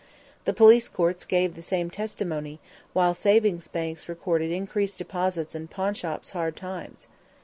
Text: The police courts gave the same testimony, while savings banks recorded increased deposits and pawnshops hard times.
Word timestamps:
The 0.45 0.53
police 0.53 0.89
courts 0.89 1.25
gave 1.25 1.53
the 1.53 1.61
same 1.61 1.91
testimony, 1.91 2.59
while 2.91 3.13
savings 3.13 3.67
banks 3.67 4.09
recorded 4.09 4.49
increased 4.49 4.97
deposits 4.97 5.53
and 5.53 5.69
pawnshops 5.69 6.31
hard 6.31 6.55
times. 6.55 7.07